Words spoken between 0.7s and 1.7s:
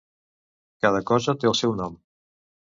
Cada cosa té el